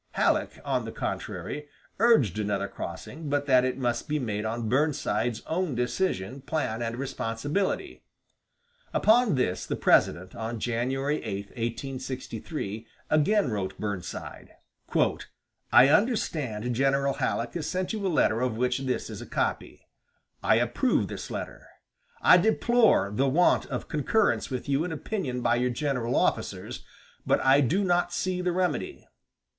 Halleck, 0.13 0.59
on 0.65 0.83
the 0.85 0.91
contrary, 0.91 1.67
urged 1.99 2.39
another 2.39 2.67
crossing, 2.67 3.29
but 3.29 3.45
that 3.45 3.63
it 3.63 3.77
must 3.77 4.07
be 4.07 4.17
made 4.17 4.45
on 4.45 4.67
Burnside's 4.67 5.43
own 5.45 5.75
decision, 5.75 6.41
plan, 6.41 6.81
and 6.81 6.95
responsibility. 6.95 8.01
Upon 8.95 9.35
this 9.35 9.63
the 9.67 9.75
President, 9.75 10.33
on 10.33 10.59
January 10.59 11.23
8, 11.23 11.49
1863, 11.49 12.87
again 13.11 13.51
wrote 13.51 13.77
Burnside: 13.79 14.55
"I 15.71 15.87
understand 15.87 16.73
General 16.73 17.13
Halleck 17.13 17.53
has 17.53 17.67
sent 17.69 17.93
you 17.93 18.03
a 18.03 18.07
letter 18.09 18.41
of 18.41 18.57
which 18.57 18.79
this 18.79 19.07
is 19.07 19.21
a 19.21 19.27
copy. 19.27 19.85
I 20.41 20.55
approve 20.55 21.09
this 21.09 21.29
letter. 21.29 21.67
I 22.23 22.37
deplore 22.37 23.11
the 23.13 23.29
want 23.29 23.67
of 23.67 23.87
concurrence 23.87 24.49
with 24.49 24.67
you 24.67 24.83
in 24.83 24.91
opinion 24.91 25.41
by 25.41 25.57
your 25.57 25.69
general 25.69 26.15
officers, 26.15 26.83
but 27.23 27.39
I 27.45 27.61
do 27.61 27.83
not 27.83 28.11
see 28.11 28.41
the 28.41 28.51
remedy. 28.51 29.07